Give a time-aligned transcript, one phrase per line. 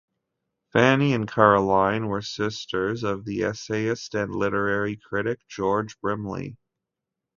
[0.73, 6.57] Fanny and Caroline were sisters of the essayist and literary critic George Brimley.